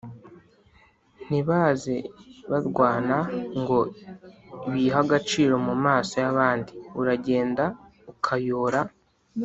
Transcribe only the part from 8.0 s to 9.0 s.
ukayora